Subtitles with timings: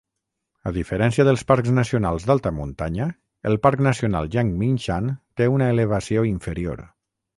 [0.69, 3.07] A diferència dels parcs nacionals d'alta muntanya,
[3.51, 6.83] el Parc Nacional Yangmingshan té una elevació inferior.